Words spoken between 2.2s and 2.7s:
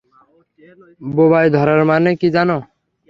জানো?